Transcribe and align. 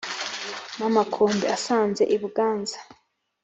n' 0.77 0.85
amakombe 0.89 1.45
asanze 1.55 2.03
i 2.15 2.17
buganza 2.21 2.79